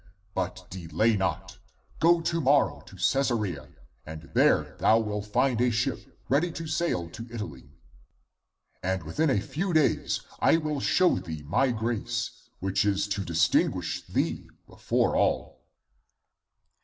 But 0.33 0.65
delay 0.71 1.15
not. 1.15 1.59
Go 1.99 2.21
to 2.21 2.41
morrow 2.41 2.81
(to 2.87 2.95
Caesarea), 2.95 3.69
and 4.03 4.31
there 4.33 4.75
thou 4.79 4.97
will 4.99 5.21
find 5.21 5.61
a 5.61 5.69
ship, 5.69 6.17
ready 6.27 6.51
to 6.53 6.65
sail 6.65 7.07
to 7.11 7.27
Italy. 7.29 7.69
And 8.81 9.03
within 9.03 9.29
a 9.29 9.39
few 9.39 9.73
days 9.73 10.21
I 10.39 10.57
will 10.57 10.79
show 10.79 11.19
thee 11.19 11.43
my 11.43 11.69
grace 11.69 12.31
which 12.59 12.83
is 12.83 13.07
to 13.09 13.23
distinguish 13.23 14.01
thee 14.07 14.49
before 14.65 15.15
all." 15.15 15.61